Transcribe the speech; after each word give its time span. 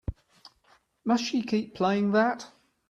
Must 1.05 1.23
she 1.23 1.43
keep 1.43 1.75
playing 1.75 2.11
that? 2.13 2.47